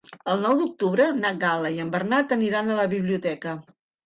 [0.31, 3.55] El nou d'octubre na Gal·la i en Bernat aniran a la biblioteca.